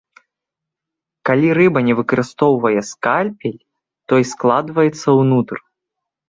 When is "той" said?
4.15-4.21